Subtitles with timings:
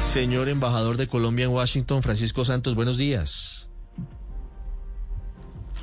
[0.00, 3.68] Señor embajador de Colombia en Washington, Francisco Santos, buenos días.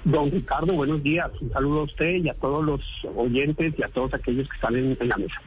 [0.03, 1.29] Don Ricardo, buenos días.
[1.41, 2.81] Un saludo a usted y a todos los
[3.15, 5.41] oyentes y a todos aquellos que están en, en la mesa.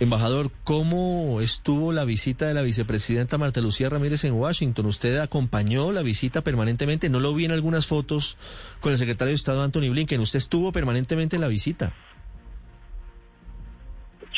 [0.00, 4.86] Embajador, ¿cómo estuvo la visita de la vicepresidenta Marta Lucía Ramírez en Washington?
[4.86, 7.10] ¿Usted acompañó la visita permanentemente?
[7.10, 8.38] No lo vi en algunas fotos
[8.80, 10.20] con el secretario de Estado Anthony Blinken.
[10.20, 11.92] ¿Usted estuvo permanentemente en la visita?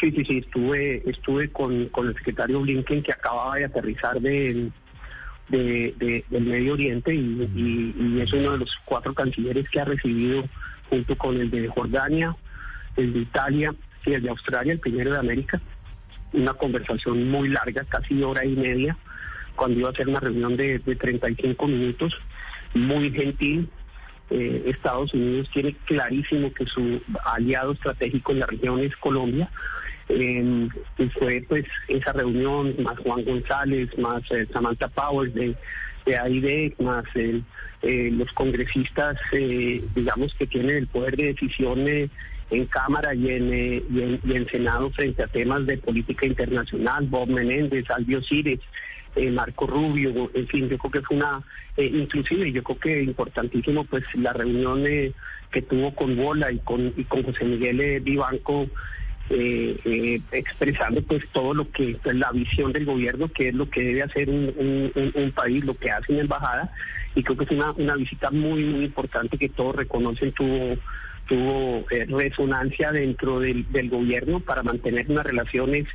[0.00, 4.70] Sí, sí, sí, estuve, estuve con, con el secretario Blinken que acababa de aterrizar de,
[5.48, 9.80] de- de- del Medio Oriente y, y- y es uno de los cuatro cancilleres que
[9.80, 10.44] ha recibido
[10.88, 12.34] junto con el de Jordania,
[12.96, 13.74] el de Italia
[14.06, 15.60] y el de Australia, el primero de América.
[16.32, 18.96] Una conversación muy larga, casi hora y media,
[19.54, 22.14] cuando iba a ser una reunión de, de 35 minutos,
[22.74, 23.68] muy gentil,
[24.30, 29.50] eh, Estados Unidos tiene clarísimo que su aliado estratégico en la región es Colombia.
[31.18, 35.54] Fue pues esa reunión, más Juan González, más eh, Samantha Powers de,
[36.04, 42.66] de AID, más eh, los congresistas, eh, digamos, que tienen el poder de decisión en
[42.66, 47.28] Cámara y en, y, en, y en Senado frente a temas de política internacional, Bob
[47.28, 48.60] Menéndez, Albio Cires,
[49.32, 51.42] Marco Rubio, en fin, yo creo que fue una,
[51.76, 54.84] inclusive yo creo que importantísimo pues la reunión
[55.50, 58.68] que tuvo con Bola y con, y con José Miguel Vivanco,
[59.30, 63.68] eh, eh, expresando pues todo lo que, pues, la visión del gobierno, que es lo
[63.70, 66.72] que debe hacer un, un- un- un país, lo que hace una embajada,
[67.14, 70.76] y creo que es una, una visita muy, muy importante que todos reconocen tuvo
[71.28, 75.86] tuvo eh, resonancia dentro del, del gobierno para mantener unas relaciones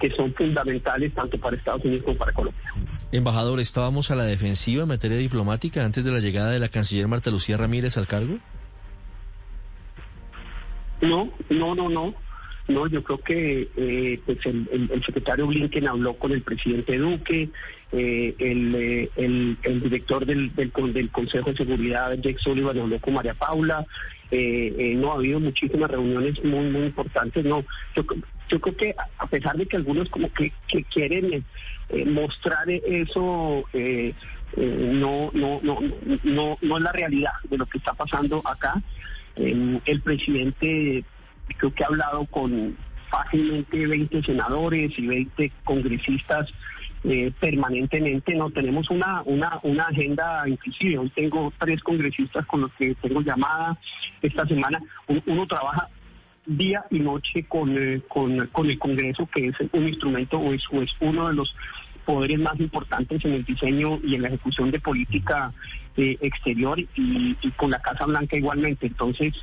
[0.00, 2.62] que son fundamentales tanto para Estados Unidos como para Colombia.
[3.10, 7.08] Embajador, ¿estábamos a la defensiva en materia diplomática antes de la llegada de la canciller
[7.08, 8.38] Marta Lucía Ramírez al cargo?
[11.00, 12.14] No, no, no, no.
[12.68, 14.68] No, yo creo que eh, pues el,
[15.04, 17.48] secretario Blinken habló con el presidente Duque,
[17.92, 23.14] eh, el, eh, el- director del, del, del Consejo de Seguridad, Jake Sullivan, habló con
[23.14, 23.86] María Paula.
[24.30, 27.42] eh, no, ha habido muchísimas reuniones muy, muy importantes.
[27.42, 27.64] No,
[27.96, 28.04] yo,
[28.50, 30.52] yo creo que a- pesar de que algunos como que,
[30.92, 31.42] quieren
[32.04, 33.64] mostrar eso,
[34.56, 35.78] no, no, no,
[36.22, 38.74] no, no es la realidad de lo que está pasando acá.
[39.36, 41.02] El presidente
[41.56, 42.76] creo que ha hablado con
[43.10, 46.48] fácilmente 20 senadores y 20 congresistas
[47.04, 48.34] eh, permanentemente.
[48.34, 53.20] No tenemos una, una, una agenda, inclusive hoy tengo tres congresistas con los que tengo
[53.22, 53.78] llamada
[54.20, 54.80] esta semana.
[55.06, 55.88] Un- Uno trabaja
[56.46, 60.62] día y noche con, eh, con, con el Congreso, que es un instrumento o es,
[60.72, 61.54] o es uno de los
[62.08, 65.52] poderes más importantes en el diseño y en la ejecución de política
[65.94, 68.86] eh, exterior y, con la Casa Blanca igualmente.
[68.86, 69.34] Entonces,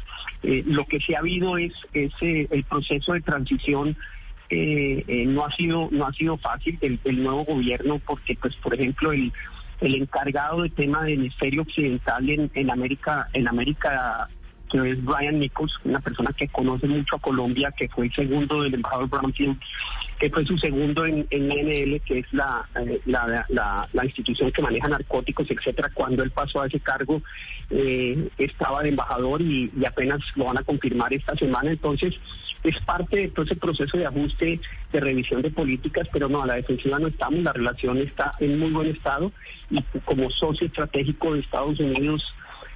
[0.41, 3.95] eh, lo que sí ha habido es, es eh, el proceso de transición
[4.49, 9.11] no ha sido no ha sido fácil del, del nuevo gobierno porque pues por ejemplo
[9.11, 9.33] el
[9.81, 14.29] el encargado de tema del hemisferio occidental en, en América en América
[14.69, 18.63] que es Brian Nichols, una persona que conoce mucho a Colombia, que fue el segundo
[18.63, 19.59] del embajador Brownfield,
[20.19, 24.61] que fue su segundo en, en NL, que es la, eh, la, la institución que
[24.61, 25.91] maneja narcóticos, etcétera.
[25.93, 27.21] Cuando él pasó a ese cargo,
[27.69, 31.71] eh, estaba de embajador y, y apenas lo van a confirmar esta semana.
[31.71, 32.15] Entonces,
[32.63, 34.59] es parte de todo ese proceso de ajuste,
[34.91, 38.57] de revisión de políticas, pero no, a la defensiva no estamos, la relación está en
[38.57, 39.31] muy buen estado
[39.69, 42.23] y como socio estratégico de Estados Unidos,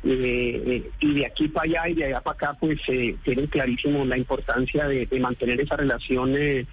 [0.04, 4.18] y de aquí para allá y de allá para acá, pues eh, tienen clarísimo la
[4.18, 6.66] importancia de, mantener esa relación eh,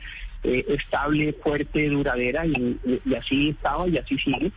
[0.44, 2.78] eh, estable, fuerte, duradera, y,
[3.14, 4.52] así estaba y así sigue.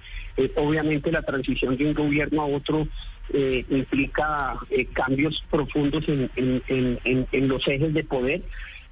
[0.55, 2.87] Obviamente la transición de un gobierno a otro
[3.31, 4.55] implica
[4.93, 8.41] cambios profundos en- en- en- en los ejes de poder.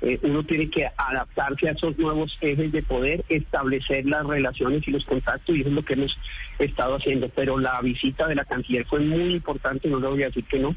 [0.01, 4.91] Eh, uno tiene que adaptarse a esos nuevos ejes de poder, establecer las relaciones y
[4.91, 6.17] los contactos, y eso es lo que hemos
[6.59, 7.29] estado haciendo.
[7.29, 10.59] Pero la visita de la canciller fue muy importante, no le voy a decir que
[10.59, 10.75] no,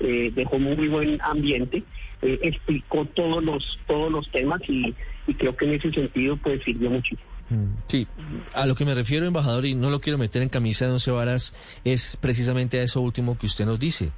[0.00, 1.82] eh, dejó muy buen ambiente,
[2.22, 4.94] eh, explicó todos los, todos los temas y,
[5.26, 7.32] y creo que en ese sentido pues sirvió muchísimo.
[7.86, 8.06] Sí,
[8.54, 11.10] a lo que me refiero, embajador, y no lo quiero meter en camisa de once
[11.10, 11.52] varas,
[11.84, 14.10] es precisamente a eso último que usted nos dice.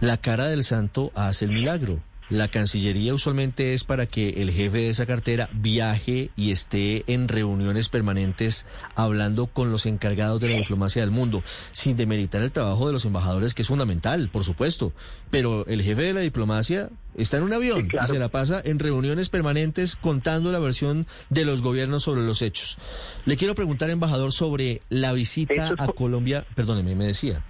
[0.00, 2.00] La cara del santo hace el milagro.
[2.28, 7.28] La Cancillería usualmente es para que el jefe de esa cartera viaje y esté en
[7.28, 11.42] reuniones permanentes hablando con los encargados de la diplomacia del mundo,
[11.72, 14.92] sin demeritar el trabajo de los embajadores, que es fundamental, por supuesto.
[15.30, 18.06] Pero el jefe de la diplomacia está en un avión Sí, claro.
[18.06, 22.42] y se la pasa en reuniones permanentes contando la versión de los gobiernos sobre los
[22.42, 22.78] hechos.
[23.24, 26.44] Le quiero preguntar, embajador, sobre la visita a Colombia.
[26.54, 27.44] Perdóneme, me decía.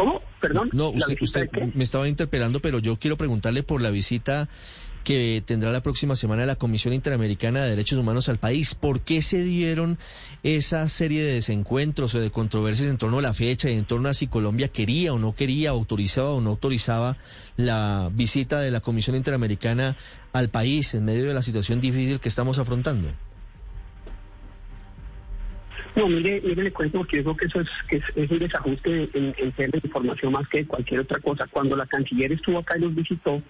[0.00, 0.22] ¿Cómo?
[0.40, 0.70] Perdón.
[0.72, 4.48] No, ¿La usted, usted me estaba interpelando, pero yo quiero preguntarle por la visita
[5.04, 8.74] que tendrá la próxima semana la Comisión Interamericana de Derechos Humanos al país.
[8.74, 9.98] ¿Por qué se dieron
[10.42, 14.08] esa serie de desencuentros o de controversias en torno a la fecha y en torno
[14.08, 17.18] a si Colombia quería o no quería, autorizaba o no autorizaba
[17.58, 19.98] la visita de la Comisión Interamericana
[20.32, 23.10] al país en medio de la situación difícil que estamos afrontando?
[25.96, 29.10] No, mire, mire, le cuento porque yo creo que eso es, que es, un desajuste
[29.12, 31.46] en, en de información más que cualquier otra cosa.
[31.48, 33.42] Cuando la canciller estuvo acá y nos visitó,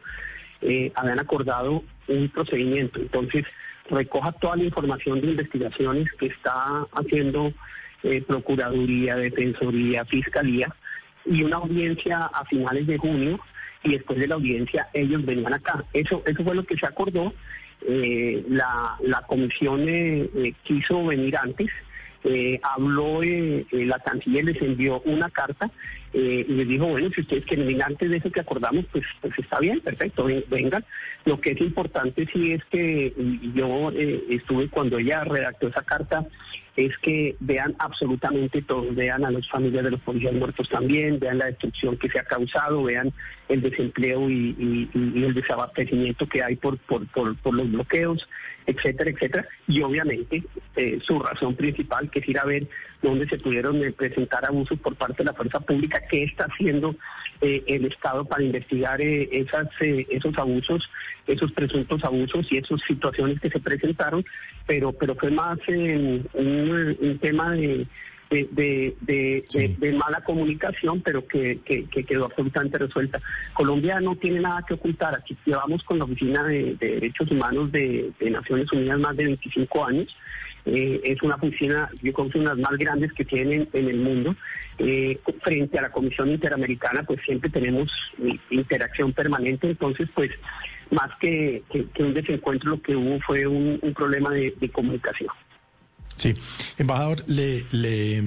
[0.62, 3.00] eh, habían acordado un procedimiento.
[3.00, 3.44] Entonces,
[3.88, 7.52] recoja toda la información de investigaciones que está haciendo
[8.02, 10.74] eh, Procuraduría, Defensoría, Fiscalía
[11.24, 13.38] y una audiencia a finales de junio
[13.82, 15.84] y después de la audiencia ellos venían acá.
[15.92, 17.32] Eso, eso fue lo que se acordó.
[17.86, 19.86] Eh, la, la comisión
[20.62, 21.70] quiso venir antes.
[22.24, 25.70] Eh, habló, eh, eh, la canciller les envió una carta
[26.12, 29.32] eh, y les dijo, bueno, si ustedes quieren antes de eso que acordamos, pues, pues
[29.38, 30.84] está bien, perfecto, ven- vengan.
[31.24, 33.12] Lo que es importante sí es que
[33.54, 36.26] yo eh, estuve cuando ella redactó esa carta,
[36.76, 41.38] es que vean absolutamente todo, vean a las familias de los policías muertos también, vean
[41.38, 43.12] la destrucción que se ha causado, vean
[43.48, 48.28] el desempleo y, el desabastecimiento que hay por, por, por, los bloqueos,
[48.66, 49.48] etcétera, etcétera.
[49.66, 50.42] Y obviamente
[50.76, 52.66] eh, su razón principal, que es ir a ver
[53.02, 56.94] dónde se pudieron presentar abusos por parte de la fuerza pública, qué está haciendo
[57.40, 60.88] eh, el Estado para investigar eh, esas, eh, esos abusos,
[61.26, 64.24] esos presuntos abusos y esas situaciones que se presentaron,
[64.66, 67.86] pero, pero fue más un, un tema de,
[68.30, 69.58] de, de, de- Sí.
[69.58, 73.20] de- de mala comunicación, pero que, que- que quedó absolutamente resuelta.
[73.54, 75.14] Colombia no tiene nada que ocultar.
[75.16, 79.84] Aquí llevamos con la Oficina de, de Derechos Humanos de Naciones Unidas más de 25
[79.86, 80.16] años.
[80.66, 83.88] Eh, es una oficina, yo creo que una de las más grandes que tienen en
[83.88, 84.36] el mundo.
[84.78, 87.90] Eh, frente a la Comisión Interamericana, pues siempre tenemos
[88.22, 89.68] eh, interacción permanente.
[89.70, 90.30] Entonces, pues,
[90.90, 95.28] más que, que- un desencuentro, lo que hubo fue un, problema de- de comunicación.
[96.16, 96.34] Sí,
[96.78, 98.22] embajador, le, le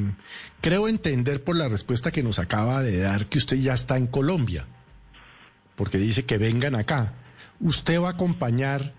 [0.62, 4.08] creo entender por la respuesta que nos acaba de dar que usted ya está en
[4.08, 4.66] Colombia,
[5.76, 7.14] porque dice que vengan acá.
[7.60, 8.94] ¿Usted va a acompañar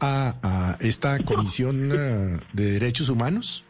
[0.00, 3.64] a, a esta Comisión eh, de Derechos Humanos?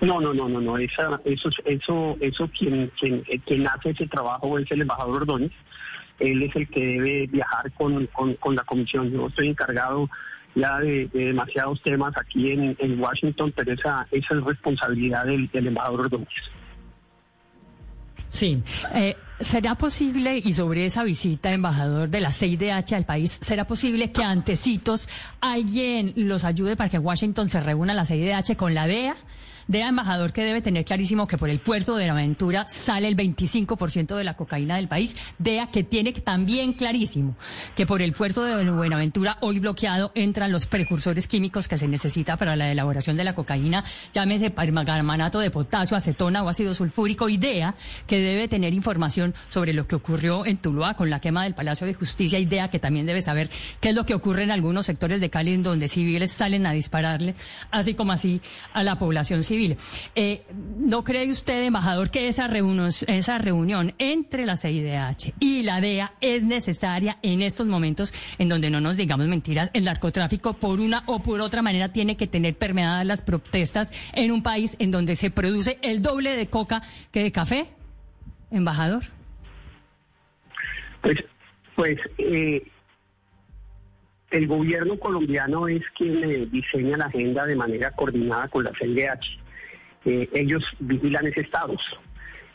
[0.00, 0.76] No, no, no, no, no.
[0.78, 5.52] Esa, eso, eso, eso quien, quien, quien hace ese trabajo es el embajador Ordóñez.
[6.18, 9.10] Él es el que debe viajar con, con, con la comisión.
[9.10, 10.08] Yo estoy encargado
[10.54, 15.48] ya de, de demasiados temas aquí en, en Washington, pero esa, esa es responsabilidad del,
[15.50, 16.28] del embajador Ordóñez.
[18.28, 18.62] Sí.
[18.94, 24.10] Eh, ¿Será posible, y sobre esa visita, embajador de la CIDH al país, será posible
[24.10, 25.10] que antecitos
[25.42, 29.14] alguien los ayude para que Washington se reúna la CIDH con la DEA?
[29.68, 34.14] DEA, embajador, que debe tener clarísimo que por el puerto de Aventura sale el 25%
[34.14, 35.16] de la cocaína del país.
[35.38, 37.36] DEA, que tiene también clarísimo
[37.74, 42.36] que por el puerto de Buenaventura, hoy bloqueado, entran los precursores químicos que se necesita
[42.36, 43.82] para la elaboración de la cocaína,
[44.12, 47.28] llámese permanganato de potasio, acetona o ácido sulfúrico.
[47.28, 47.74] IDEA,
[48.06, 51.88] que debe tener información sobre lo que ocurrió en Tuluá con la quema del Palacio
[51.88, 52.38] de Justicia.
[52.38, 55.54] IDEA, que también debe saber qué es lo que ocurre en algunos sectores de Cali,
[55.54, 57.34] en donde civiles salen a dispararle,
[57.72, 58.40] así como así
[58.72, 59.55] a la población civil.
[60.14, 60.42] Eh,
[60.78, 66.12] ¿No cree usted, embajador, que esa reunión, esa reunión entre la CIDH y la DEA
[66.20, 69.70] es necesaria en estos momentos en donde no nos digamos mentiras?
[69.72, 74.30] El narcotráfico, por una o por otra manera, tiene que tener permeadas las protestas en
[74.30, 76.82] un país en donde se produce el doble de coca
[77.12, 77.68] que de café.
[78.50, 79.04] Embajador.
[81.02, 81.24] Pues,
[81.74, 82.62] pues eh,
[84.30, 89.45] el gobierno colombiano es quien eh, diseña la agenda de manera coordinada con la CIDH.
[90.06, 91.82] Eh, ellos vigilan ese estados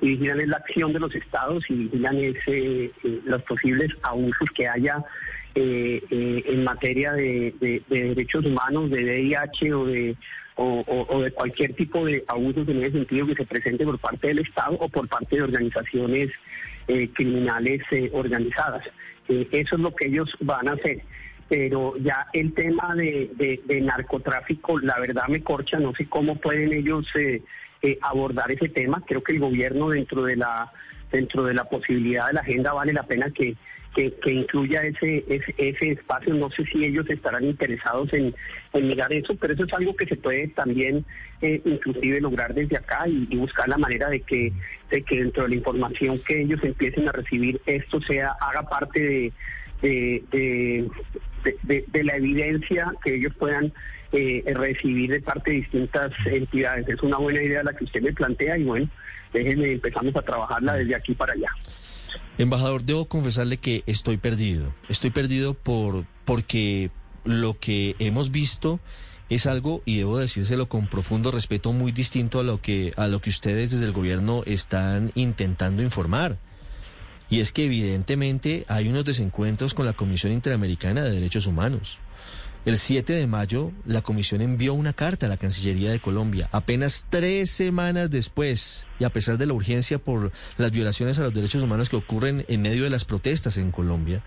[0.01, 2.91] y vigilan es la acción de los estados y vigilan ese, eh,
[3.25, 5.03] los posibles abusos que haya
[5.53, 9.85] eh, eh, en materia de, de- de derechos humanos, de VIH o
[11.21, 14.77] de cualquier tipo de abusos en ese sentido que se presente por parte del Estado
[14.79, 16.29] o por parte de organizaciones
[16.87, 18.85] eh, criminales eh, organizadas.
[19.27, 21.01] Eh, eso es lo que ellos van a hacer.
[21.51, 27.05] Pero ya el tema de, narcotráfico, la verdad me corcha, no sé cómo pueden ellos
[27.15, 27.43] eh,
[27.81, 29.03] eh, abordar ese tema.
[29.05, 30.71] Creo que el gobierno dentro de la
[31.11, 33.57] dentro de la posibilidad de la agenda vale la pena que,
[33.93, 36.33] que, incluya ese, ese, ese, espacio.
[36.35, 38.33] No sé si ellos estarán interesados en,
[38.71, 41.03] en mirar eso, pero eso es algo que se puede también
[41.41, 44.53] eh, inclusive lograr desde acá y, buscar la manera de que,
[44.89, 49.01] de que dentro de la información que ellos empiecen a recibir esto sea haga parte
[49.01, 49.33] de,
[49.81, 50.23] de,
[51.63, 53.73] de, la evidencia que ellos puedan
[54.11, 56.87] eh, recibir de parte de distintas entidades.
[56.87, 58.89] Es una buena idea la que usted me plantea y bueno,
[59.33, 61.49] déjenme empezamos a trabajarla desde aquí para allá.
[62.37, 64.73] Embajador, debo confesarle que estoy perdido.
[64.89, 66.91] Estoy perdido por porque
[67.23, 68.79] lo que hemos visto
[69.29, 73.21] es algo y debo decírselo con profundo respeto muy distinto a lo que a lo
[73.21, 76.37] que ustedes desde el gobierno están intentando informar.
[77.31, 81.97] Y es que evidentemente hay unos desencuentros con la Comisión Interamericana de Derechos Humanos.
[82.65, 87.05] El 7 de mayo, la Comisión envió una carta a la Cancillería de Colombia, apenas
[87.09, 91.63] tres semanas después, y a pesar de la urgencia por las violaciones a los derechos
[91.63, 94.23] humanos que ocurren en medio de las protestas en Colombia,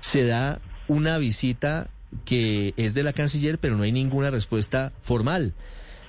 [0.00, 1.88] se da una visita
[2.26, 5.54] que es de la canciller, pero no hay ninguna respuesta formal.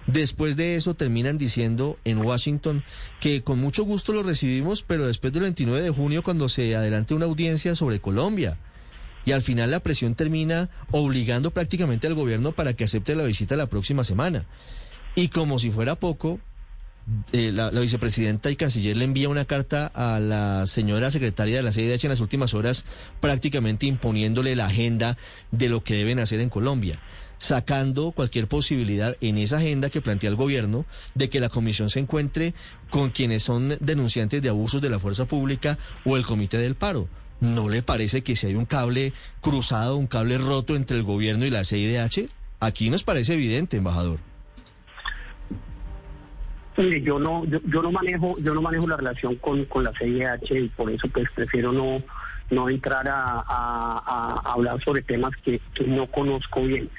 [0.08, 2.84] Después de eso terminan diciendo en Washington
[3.22, 7.14] que con mucho gusto lo recibimos, pero después del 29 de junio cuando se adelante
[7.14, 8.58] una audiencia sobre Colombia.
[9.26, 13.56] Y al final la presión termina obligando prácticamente al gobierno para que acepte la visita
[13.56, 14.46] la próxima semana.
[15.16, 16.42] Y como si fuera poco,
[17.32, 21.72] eh, la, vicepresidenta y canciller le envía una carta a la señora secretaria de la
[21.72, 22.84] CIDH en las últimas horas,
[23.22, 25.18] prácticamente imponiéndole la agenda
[25.52, 27.00] de lo que deben hacer en Colombia
[27.44, 32.00] sacando cualquier posibilidad en esa agenda que plantea el gobierno de que la comisión se
[32.00, 32.54] encuentre
[32.90, 37.10] con quienes son denunciantes de abusos de la fuerza pública o el comité del paro.
[37.42, 41.46] ¿No le parece que si hay un cable cruzado, un cable roto entre el gobierno
[41.46, 42.30] y la CIDH?
[42.62, 44.20] Aquí nos parece evidente, embajador.
[46.78, 50.52] Mire, yo no, yo, no manejo, yo no manejo la relación con, con la CIDH
[50.52, 52.02] y por eso pues prefiero no,
[52.50, 56.90] no entrar a, hablar sobre temas que no conozco bien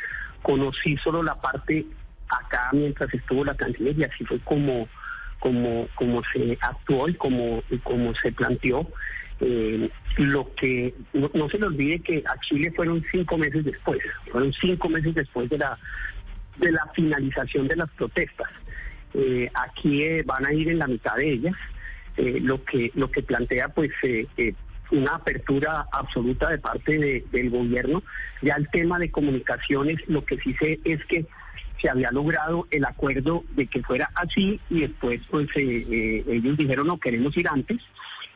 [0.45, 1.87] conocí solo la parte
[2.29, 4.87] acá mientras estuvo la canciller y así fue como,
[5.41, 8.87] como, como se actuó y como, como se planteó.
[9.41, 13.99] Eh, lo que no, se le olvide que a Chile fueron cinco meses después,
[14.31, 15.77] fueron cinco meses después de la
[16.59, 18.49] de la finalización de las protestas.
[19.15, 21.55] Eh, aquí eh, van a ir en la mitad de ellas.
[22.17, 23.91] lo que lo que plantea pues
[24.95, 28.03] una apertura absoluta de parte del gobierno.
[28.43, 31.27] Ya el tema de comunicaciones, lo que sí sé es que
[31.81, 36.57] se había logrado el acuerdo de que fuera así y después pues eh, eh, ellos
[36.57, 37.79] dijeron no queremos ir antes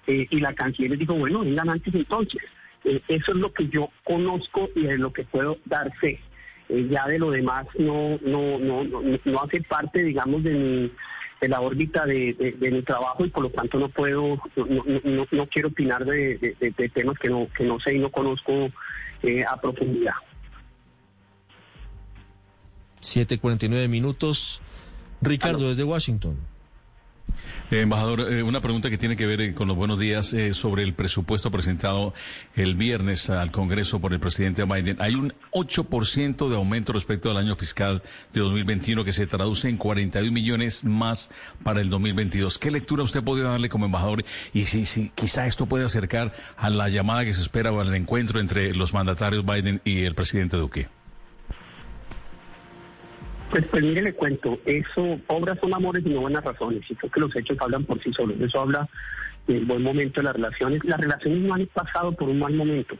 [0.06, 2.42] eh, y la canciller dijo bueno vengan antes entonces.
[2.84, 6.20] eso es lo que yo conozco y de lo que puedo dar fe.
[6.68, 10.92] ya de lo demás no, no, no, no, no hace parte digamos de mi
[11.40, 15.68] de la órbita de, mi trabajo y por lo tanto no puedo, no, no, quiero
[15.68, 16.56] opinar de,
[16.94, 18.70] temas que no, que no sé y no conozco
[19.22, 20.14] eh, a profundidad.
[23.00, 24.60] 7.49 minutos.
[25.20, 26.36] Ricardo, desde Washington.
[27.70, 30.82] Eh, embajador, eh, una pregunta que tiene que ver eh, con los buenos días sobre
[30.82, 32.14] el presupuesto presentado
[32.56, 34.96] el viernes al Congreso por el presidente Biden.
[35.00, 39.76] Hay un 8% de aumento respecto al año fiscal de 2021 que se traduce en
[39.76, 41.30] 41 millones más
[41.62, 42.58] para el 2022.
[42.58, 44.24] ¿Qué lectura usted podría darle como embajador?
[44.54, 47.94] Y si, si quizá esto puede acercar a la llamada que se espera o al
[47.94, 50.97] encuentro entre los mandatarios Biden y el presidente Duque.
[53.50, 57.10] Pues, pues mire, le cuento, eso, obras son amores y no buenas razones, y creo
[57.10, 58.88] que los hechos hablan por sí solos, eso habla
[59.46, 60.84] del buen momento de las relaciones.
[60.84, 62.96] Las relaciones no han pasado por un mal momento.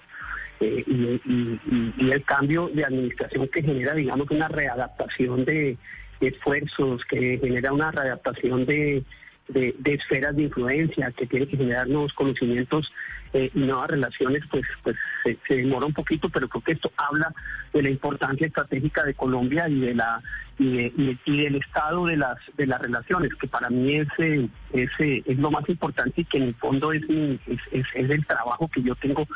[0.60, 5.76] Eh, y, el cambio de administración que genera, digamos, una readaptación de
[6.20, 9.04] esfuerzos, que genera una readaptación de,
[9.48, 12.92] de, esferas de influencia, que tiene que generar nuevos conocimientos
[13.32, 17.32] eh, y nuevas relaciones, pues, pues se, demora un poquito, pero creo que esto habla
[17.72, 20.22] de la importancia estratégica de Colombia y de la
[20.58, 20.90] y,
[21.26, 25.38] del estado de las de las relaciones, que para mí es, eh, es, eh, es
[25.38, 28.94] lo más importante y que en el fondo es, es, es, el trabajo que yo
[28.96, 29.26] tengo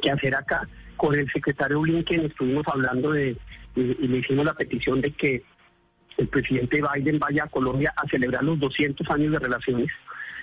[0.00, 0.66] que hacer acá.
[0.96, 3.36] Con el secretario Blinken estuvimos hablando de
[3.76, 5.44] y le hicimos la petición de que
[6.20, 9.88] el presidente Biden vaya a Colombia a celebrar los 200 años de relaciones,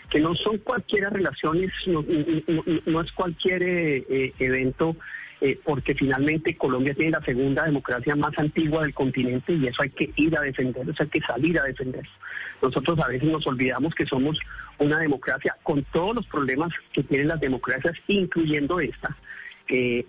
[0.09, 4.95] que no son cualquier relaciones, no, es cualquier eh, eh, evento,
[5.39, 9.91] eh, porque finalmente Colombia tiene la segunda democracia más antigua del continente y eso hay
[9.91, 12.07] que ir a defender, eso hay que salir a defender.
[12.59, 14.39] Nosotros a veces nos olvidamos que somos
[14.79, 19.15] una democracia con todos los problemas que tienen las democracias, incluyendo esta,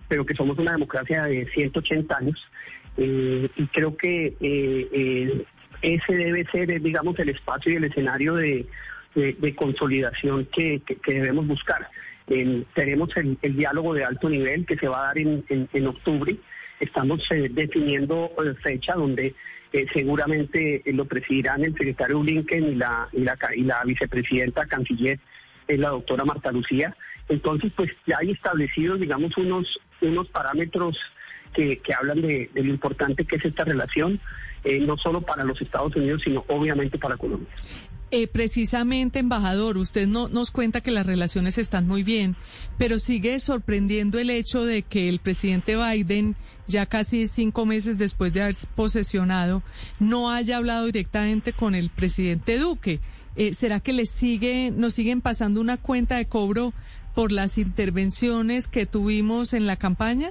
[0.08, 2.48] pero que somos una democracia de 180 años
[2.96, 5.44] y creo que
[5.82, 8.66] ese debe ser, digamos, el espacio y el escenario de,
[9.14, 11.88] de, consolidación que, que- debemos buscar.
[12.75, 16.37] Tenemos el, el diálogo de alto nivel que se va a dar en, en- octubre.
[16.78, 19.35] Estamos eh, definiendo eh, fecha donde
[19.73, 24.66] eh, seguramente eh, lo presidirán el secretario Blinken y la, y la, y la vicepresidenta
[24.66, 25.18] canciller,
[25.68, 26.94] la doctora Marta Lucía.
[27.28, 30.99] Entonces, pues ya hay establecidos, digamos, unos, unos parámetros
[31.54, 34.20] que, que hablan de lo importante que es esta relación,
[34.68, 37.48] eh, no solo para los Estados Unidos, sino obviamente para Colombia.
[38.10, 42.37] Eh, precisamente, embajador, usted no, nos cuenta que las relaciones están muy bien,
[42.76, 48.34] pero sigue sorprendiendo el hecho de que el presidente Biden, ya casi cinco meses después
[48.34, 49.62] de haber posesionado,
[50.00, 53.00] no haya hablado directamente con el presidente Duque.
[53.37, 56.75] Eh, ¿Será que le sigue, nos siguen pasando una cuenta de cobro
[57.14, 60.30] por las intervenciones que tuvimos en la campaña?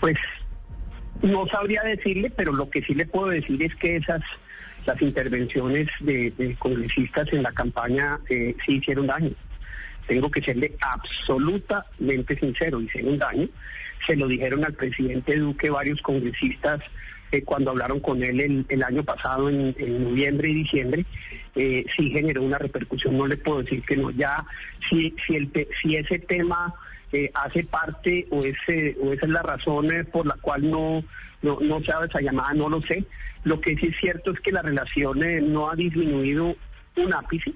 [0.00, 0.16] Pues
[1.24, 4.22] no sabría decirle, pero lo que sí le puedo decir es que esas
[4.86, 9.30] las intervenciones de, congresistas en la campaña eh, sí hicieron daño.
[10.06, 13.48] Tengo que serle absolutamente sincero, hicieron daño.
[14.06, 16.82] Se lo dijeron al presidente Duque varios congresistas
[17.32, 21.06] eh, cuando hablaron con él el, el año pasado, en, en noviembre y diciembre.
[21.54, 24.10] Eh, sí generó una repercusión, no le puedo decir que no.
[24.10, 24.44] Ya,
[24.90, 25.50] si, si, el,
[25.80, 26.74] si ese tema
[27.34, 31.04] hace parte o, ese, o esa es la razón eh, por la cual no,
[31.42, 33.04] no, no se ha esa llamada, no lo sé.
[33.44, 36.56] Lo que sí es cierto es que la relación eh, no ha disminuido
[36.96, 37.52] un ápice.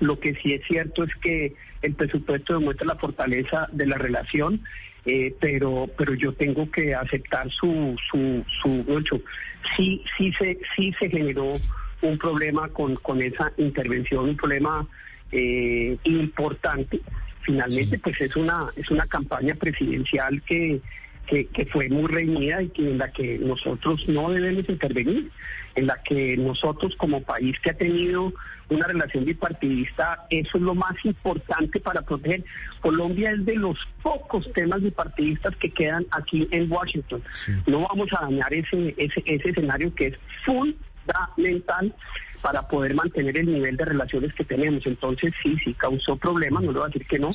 [0.00, 4.60] Lo que sí es cierto es que el presupuesto demuestra la fortaleza de la relación,
[5.04, 9.20] eh, pero pero yo tengo que aceptar su su su hecho.
[9.76, 11.52] Sí sí se sí se generó
[12.02, 14.86] un problema con con esa intervención, un problema
[15.32, 17.00] eh, importante.
[17.44, 20.80] Finalmente, pues es una es una campaña presidencial que
[21.26, 25.30] que, que fue muy reñida y que en la que nosotros no debemos intervenir,
[25.74, 28.32] en la que nosotros como país que ha tenido
[28.68, 32.44] una relación bipartidista, eso es lo más importante para proteger.
[32.80, 37.22] Colombia es de los pocos temas bipartidistas que quedan aquí en Washington.
[37.66, 41.94] No vamos a dañar ese, ese, ese escenario que es fundamental
[42.44, 44.84] para poder mantener el nivel de relaciones que tenemos.
[44.84, 47.30] Entonces sí, sí causó problemas, no le voy a decir que no,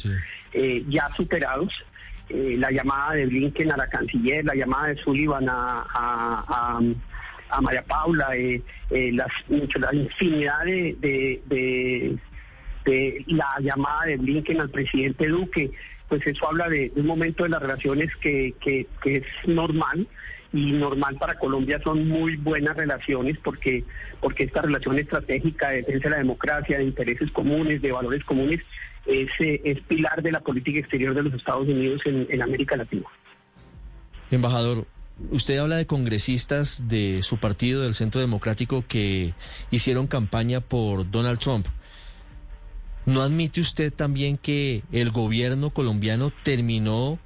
[0.53, 1.73] eh, ya superados.
[2.29, 6.79] Eh, la llamada de Blinken a la canciller, la llamada de Sullivan a, a, a,
[7.49, 12.17] a María Paula, eh, las, la infinidad de, de, de,
[12.85, 15.71] de la llamada de Blinken al presidente Duque,
[16.07, 20.07] pues eso habla de, de un momento de las relaciones que, que, que es normal
[20.51, 23.83] y normal para Colombia son muy buenas relaciones porque
[24.19, 28.59] porque esta relación estratégica de defensa de la democracia, de intereses comunes, de valores comunes,
[29.05, 32.75] es, eh, es pilar de la política exterior de los Estados Unidos en, en América
[32.75, 33.05] Latina.
[34.31, 34.85] Embajador,
[35.31, 39.33] usted habla de congresistas de su partido, del Centro Democrático, que
[39.71, 41.67] hicieron campaña por Donald Trump.
[43.05, 47.17] ¿No admite usted también que el gobierno colombiano terminó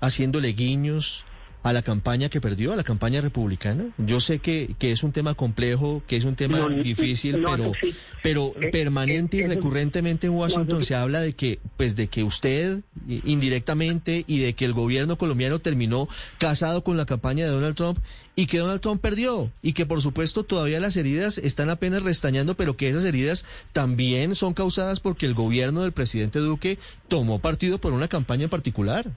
[0.00, 1.24] haciéndole guiños
[1.64, 3.86] a la campaña que perdió, a la campaña republicana?
[3.98, 7.50] Yo sé que, que es un tema complejo, que es un tema No, difícil, no,
[7.50, 7.94] pero, sí.
[8.22, 12.22] pero Eh, permanente y eh, recurrentemente en Washington se habla de que, pues, de que
[12.22, 16.06] usted indirectamente y de que el gobierno colombiano terminó
[16.38, 17.98] casado con la campaña de Donald Trump
[18.36, 22.56] y que Donald Trump perdió y que por supuesto todavía las heridas están apenas restañando,
[22.56, 27.78] pero que esas heridas también son causadas porque el gobierno del presidente Duque tomó partido
[27.78, 29.10] por una campaña en particular.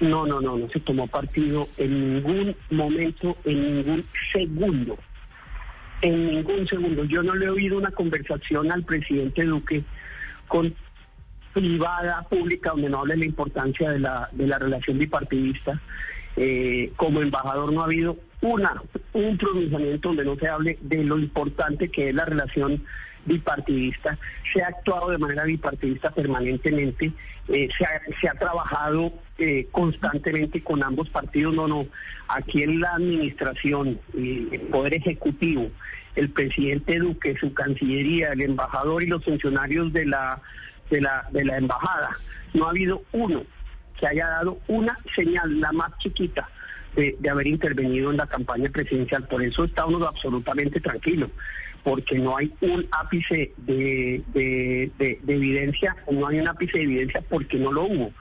[0.00, 4.96] No, no, no, no se tomó partido en ningún momento, en ningún segundo.
[6.02, 7.04] En ningún segundo.
[7.04, 9.82] Yo no le he oído una conversación al presidente Duque
[10.46, 10.72] con
[11.52, 15.80] privada, pública, donde no hable la importancia de la, de la relación bipartidista.
[16.36, 18.80] Eh, como embajador no ha habido una,
[19.12, 22.84] un pronunciamiento donde no se hable de lo importante que es la relación
[23.28, 24.18] bipartidista.
[24.52, 27.12] Se ha actuado de manera bipartidista permanentemente,
[27.48, 27.68] eh,
[28.20, 31.54] se, ha, trabajado eh, constantemente con ambos partidos.
[31.54, 31.86] No, no,
[32.28, 35.70] aquí en la administración, eh, el Poder Ejecutivo,
[36.16, 40.42] el presidente Duque, su Cancillería, el embajador y los funcionarios de la,
[40.90, 42.10] de la, de la embajada,
[42.54, 43.44] no ha habido uno
[43.98, 46.48] que haya dado una señal, la más chiquita,
[46.96, 49.26] de, de haber intervenido en la campaña presidencial.
[49.26, 51.30] Por eso está uno absolutamente tranquilo,
[51.84, 56.84] porque no hay un ápice de, de, de- de evidencia, no hay un ápice de
[56.84, 58.12] evidencia porque no lo hubo.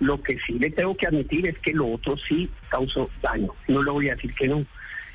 [0.00, 3.52] Lo que sí le tengo que admitir es que lo otro sí causó daño.
[3.68, 4.66] No le voy a decir que no,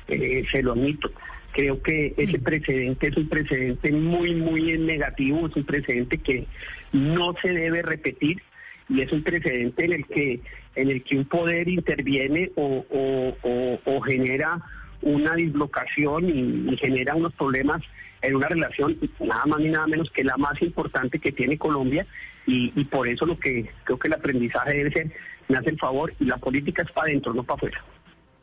[0.08, 1.10] eh, se lo admito.
[1.52, 6.46] Creo que ese precedente es un precedente muy, muy negativo, es un precedente que
[6.92, 8.42] no se debe repetir
[8.88, 10.40] y es un precedente en el que
[10.74, 14.58] en el que un poder interviene o, o- o- o genera
[15.02, 17.82] una dislocación y, genera unos problemas
[18.22, 22.06] en una relación nada más ni nada menos que la más importante que tiene Colombia
[22.46, 25.10] y, y por eso lo que creo que el aprendizaje debe ser,
[25.48, 27.84] me hace el favor y la política es para adentro, no para afuera.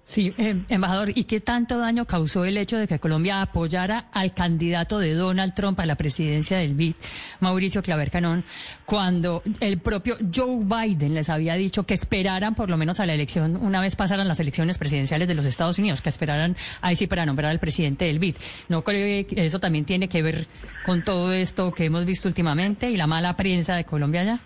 [0.10, 4.34] Sí, eh, embajador, ¿y qué tanto daño causó el hecho de que Colombia apoyara al
[4.34, 6.96] candidato de Donald Trump a la presidencia del BID,
[7.42, 8.44] Mauricio Claver Canón,
[8.86, 13.14] cuando el propio Joe Biden les había dicho que esperaran por lo menos a la
[13.14, 17.06] elección, una vez pasaran las elecciones presidenciales de los Estados Unidos, que esperaran ahí sí
[17.06, 18.36] para nombrar al presidente del BID?
[18.68, 20.48] ¿No creo que eso también tiene que ver
[20.88, 24.40] con todo esto que hemos visto últimamente y la mala prensa de Colombia allá?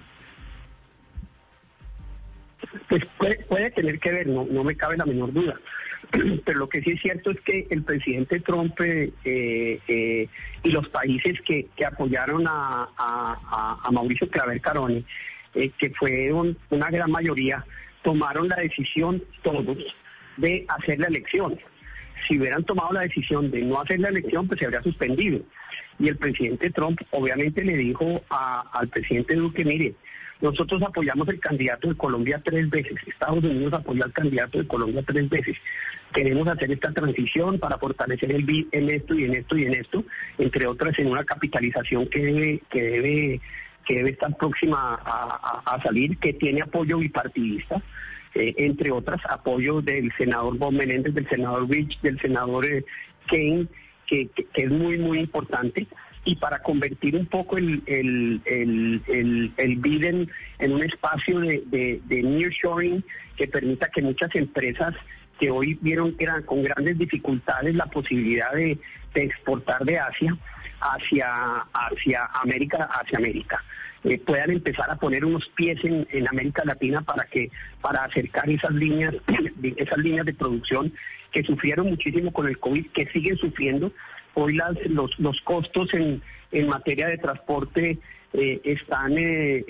[2.90, 5.60] Pues puede, puede tener que ver, no, no me cabe la menor duda.
[6.46, 10.28] Pero lo que sí es cierto es que el presidente Trump eh, eh,
[10.64, 12.90] y los países que, que apoyaron a,
[13.92, 15.06] Mauricio Claver Caroni,
[15.56, 17.66] eh, que fueron una gran mayoría,
[18.02, 19.78] tomaron la decisión todos
[20.38, 21.60] de hacer la elección.
[22.28, 25.42] Si hubieran tomado la decisión de no hacer la elección, pues se habría suspendido.
[26.00, 29.94] Y el presidente Trump obviamente le dijo al presidente Duque, mire,
[30.44, 35.02] nosotros apoyamos el candidato de Colombia tres veces, Estados Unidos apoyó al candidato de Colombia
[35.08, 35.56] tres veces.
[36.14, 39.74] Queremos hacer esta transición para fortalecer el BID en esto y en esto y en
[39.74, 40.04] esto,
[40.38, 43.42] entre otras en una capitalización que debe, que debe,
[43.88, 47.82] que debe estar próxima a, a- salir, que tiene apoyo bipartidista.
[48.36, 52.84] eh, entre otras, apoyo del senador Bob Menéndez, del senador Rich, del senador eh,
[53.28, 53.68] Kane,
[54.08, 55.88] que- que es muy, muy importante.
[56.26, 60.06] Y para convertir un poco el, el, el, el, el BID
[60.60, 63.04] en, un espacio de, de, de nearshoring
[63.36, 64.96] que permita que muchas empresas
[65.40, 68.78] que hoy vieron eran con grandes dificultades la posibilidad de,
[69.14, 70.38] de exportar de Asia
[70.80, 71.28] hacia,
[71.74, 73.64] hacia América, hacia América.
[74.04, 77.50] Eh, puedan empezar a poner unos pies en, en América Latina para que
[77.82, 79.16] para acercar esas líneas
[79.78, 80.92] esas líneas de producción
[81.32, 83.94] que sufrieron muchísimo con el COVID que siguen sufriendo
[84.36, 88.00] hoy las, los los costos en, en materia de transporte
[88.34, 89.64] eh, están eh,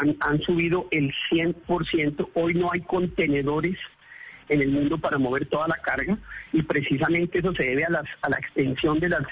[0.00, 3.76] han, han subido el 100% hoy no hay contenedores
[4.48, 6.18] en el mundo para mover toda la carga
[6.52, 9.26] y precisamente eso se debe a, las, a la extensión de las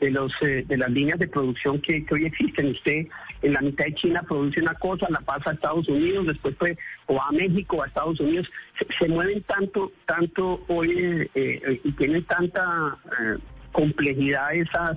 [0.00, 2.72] de los eh, de las líneas de producción que, hoy existen.
[2.72, 3.06] Usted
[3.42, 6.76] en la mitad de China produce una cosa, la pasa a Estados Unidos, después pues,
[7.06, 8.50] o a México o a Estados Unidos.
[8.98, 12.98] Se, mueven tanto tanto hoy eh, y tienen tanta
[13.72, 14.96] complejidad esas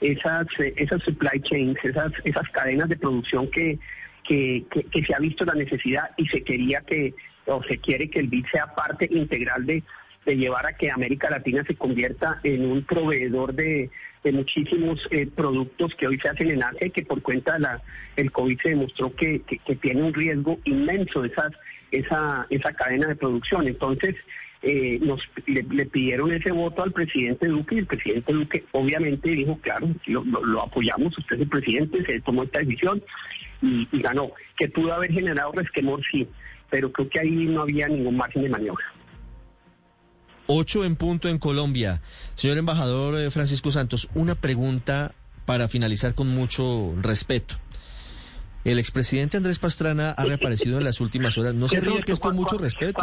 [0.00, 3.78] esas eh, esas supply chains, esas esas cadenas de producción que
[4.24, 7.14] que, que, se ha visto la necesidad y se quería que,
[7.46, 9.82] o se quiere que el BID sea parte integral de,
[10.24, 13.90] de llevar a que América Latina se convierta en un proveedor de,
[14.22, 17.60] de muchísimos eh, productos que hoy se hacen en Asia y que por cuenta de
[17.60, 17.82] la
[18.16, 21.52] el COVID se demostró que, que, que tiene un riesgo inmenso esas,
[21.90, 23.66] esa, esa cadena de producción.
[23.66, 24.14] Entonces,
[24.64, 29.28] eh, nos le, le pidieron ese voto al presidente Duque y el presidente Duque obviamente
[29.30, 33.02] dijo, claro, lo, lo- lo apoyamos, usted es el presidente, se tomó esta decisión
[33.62, 34.30] y, y ganó.
[34.56, 36.26] Que pudo haber generado resquemor, sí,
[36.70, 38.84] pero creo que ahí no había ningún margen de maniobra.
[40.46, 42.02] Ocho en punto en Colombia.
[42.34, 45.14] Señor embajador eh, Francisco Santos, una pregunta
[45.46, 47.56] para finalizar con mucho respeto.
[48.64, 51.54] El expresidente Andrés Pastrana ha reaparecido en las últimas horas.
[51.54, 53.00] No se ría que es con mucho respeto.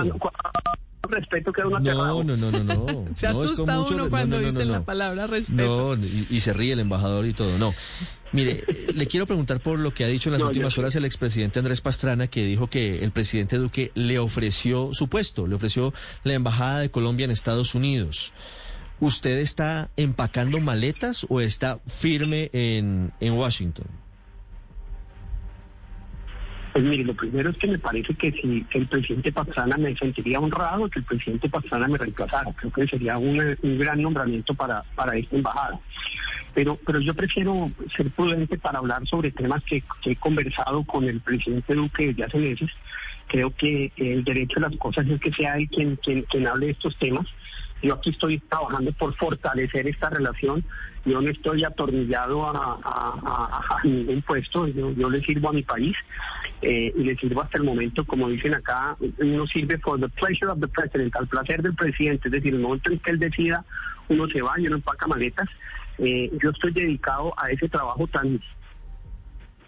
[1.11, 2.23] Respeto uno No, aterrado.
[2.23, 3.05] no, no, no, no.
[3.15, 4.71] Se No, con asusta mucho uno cuando no, no, no, dice no.
[4.71, 5.95] la palabra respeto.
[5.97, 7.57] No, y, y se ríe el embajador y todo.
[7.57, 7.73] No.
[8.31, 11.03] Mire, eh, le quiero preguntar por lo que ha dicho en las últimas horas el
[11.03, 15.93] expresidente Andrés Pastrana, que dijo que el presidente Duque le ofreció su puesto, le ofreció
[16.23, 18.31] la embajada de Colombia en Estados Unidos.
[19.01, 23.87] ¿Usted está empacando maletas o está firme en, en Washington?
[26.71, 30.39] Pues mire, lo primero es que me parece que si el presidente Pastrana me sentiría
[30.39, 32.53] honrado que el presidente Pastrana me reemplazara.
[32.53, 35.79] Creo que sería un gran nombramiento para, esta embajada.
[36.53, 41.19] Pero, pero yo prefiero ser prudente para hablar sobre temas que, he conversado con el
[41.19, 42.69] presidente Duque desde hace meses.
[43.27, 46.71] Creo que el derecho a las cosas es que sea él quien, quien hable de
[46.73, 47.27] estos temas.
[47.81, 50.63] Yo aquí estoy trabajando por fortalecer esta relación.
[51.05, 54.67] Yo no estoy atornillado a, a- ningún puesto.
[54.67, 55.95] Yo, yo le sirvo a mi país
[56.61, 60.51] eh, y le sirvo hasta el momento, como dicen acá, uno sirve for the pleasure
[60.51, 62.27] of the president, al placer del presidente.
[62.27, 63.65] Es decir, el momento en que él decida,
[64.09, 65.49] uno se va y uno empaca maletas.
[65.97, 68.39] Eh, yo estoy dedicado a ese trabajo tan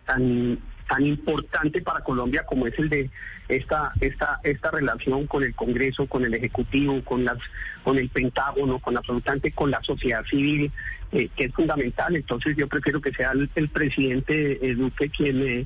[0.05, 3.09] tan tan importante para Colombia como es el de
[3.49, 7.37] esta esta esta relación con el Congreso, con el Ejecutivo, con las
[7.83, 10.71] con el Pentágono, con absolutamente con la sociedad civil,
[11.11, 12.15] eh, que es fundamental.
[12.15, 15.65] Entonces yo prefiero que sea el, el presidente eh, Duque quien eh,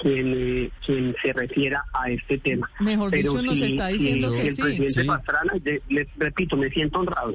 [0.00, 2.70] quien eh, quien se refiera a este tema.
[2.80, 4.62] Mejor dicho, nos está diciendo si que el sí.
[4.62, 5.06] presidente Sí.
[5.06, 7.34] Pastrana, de- le repito, me siento honrado.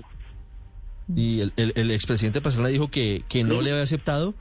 [1.14, 4.34] Y el, el, el expresidente Pastrana dijo que, que no le había aceptado,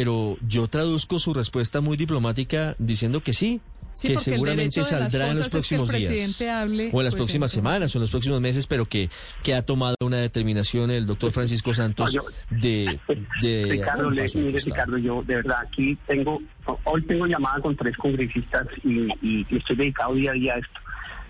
[0.00, 3.60] pero yo traduzco su respuesta muy diplomática diciendo que sí,
[3.94, 6.42] Sí, que seguramente saldrá en los cosas es que el próximos días.
[6.50, 9.08] hable, o en las pues, próximas semanas o en los próximos meses, pero que,
[9.42, 13.00] que ha tomado una determinación el doctor Francisco Santos No, yo- de,
[13.40, 14.60] de Ricardo, le, mire.
[14.60, 16.42] Ricardo, yo de verdad aquí tengo,
[16.84, 20.58] hoy tengo llamada con tres congresistas y, y- y estoy dedicado día a día a
[20.58, 20.80] esto.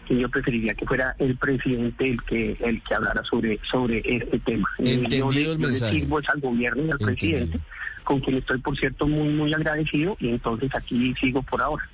[0.08, 4.38] Y yo preferiría que fuera el presidente el que el que hablara sobre sobre este
[4.40, 4.68] tema.
[4.78, 5.92] Y Entendido yo le- el yo le mensaje.
[6.00, 7.06] sirvo es al gobierno y al Entendido.
[7.38, 7.60] presidente,
[8.04, 11.88] con quien estoy, por cierto, muy muy agradecido y entonces aquí sigo por ahora.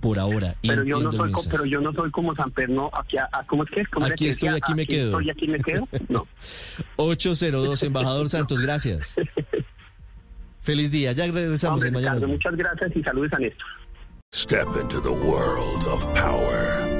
[0.00, 3.28] Por ahora, Pero yo no soy pero yo no soy como San Perno, aquí, a-
[3.32, 3.88] a- ¿cómo es que es?
[3.90, 5.10] ¿Cómo era Aquí que estoy, aquí me quedo.
[5.20, 5.86] Estoy, aquí me quedo.
[6.08, 6.26] No.
[6.96, 9.14] 802, embajador Santos, gracias.
[10.62, 12.14] Feliz día, ya regresamos Hombre, en mañana.
[12.14, 13.66] Ricardo, muchas gracias y saludos a Néstor.
[14.32, 16.99] Step into the world of power,